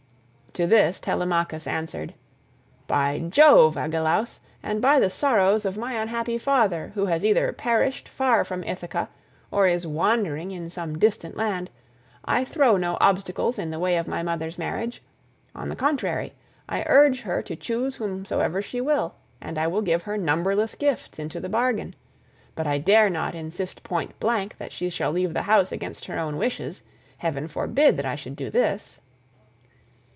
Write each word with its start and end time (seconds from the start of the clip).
'"To 0.61 0.67
this 0.67 0.99
Telemachus 0.99 1.65
answered, 1.65 2.13
"By 2.85 3.19
Jove, 3.29 3.77
Agelaus, 3.77 4.41
and 4.61 4.81
by 4.81 4.99
the 4.99 5.09
sorrows 5.09 5.63
of 5.63 5.77
my 5.77 5.93
unhappy 5.93 6.37
father, 6.37 6.91
who 6.93 7.05
has 7.05 7.23
either 7.23 7.53
perished 7.53 8.09
far 8.09 8.43
from 8.43 8.61
Ithaca, 8.65 9.07
or 9.49 9.65
is 9.65 9.87
wandering 9.87 10.51
in 10.51 10.69
some 10.69 10.97
distant 10.97 11.37
land, 11.37 11.69
I 12.25 12.43
throw 12.43 12.75
no 12.75 12.97
obstacles 12.99 13.57
in 13.57 13.71
the 13.71 13.79
way 13.79 13.95
of 13.95 14.09
my 14.09 14.23
mother's 14.23 14.57
marriage; 14.57 15.01
on 15.55 15.69
the 15.69 15.75
contrary 15.77 16.33
I 16.67 16.83
urge 16.85 17.21
her 17.21 17.41
to 17.43 17.55
choose 17.55 17.95
whomsoever 17.95 18.61
she 18.61 18.81
will, 18.81 19.15
and 19.39 19.57
I 19.57 19.67
will 19.67 19.81
give 19.81 20.01
her 20.01 20.17
numberless 20.17 20.75
gifts 20.75 21.17
into 21.17 21.39
the 21.39 21.47
bargain, 21.47 21.95
but 22.55 22.67
I 22.67 22.77
dare 22.77 23.09
not 23.09 23.35
insist 23.35 23.83
point 23.83 24.19
blank 24.19 24.57
that 24.57 24.73
she 24.73 24.89
shall 24.89 25.13
leave 25.13 25.33
the 25.33 25.43
house 25.43 25.71
against 25.71 26.07
her 26.07 26.19
own 26.19 26.35
wishes. 26.35 26.83
Heaven 27.19 27.47
forbid 27.47 27.95
that 27.95 28.05
I 28.05 28.17
should 28.17 28.35
do 28.35 28.49
this." 28.49 28.99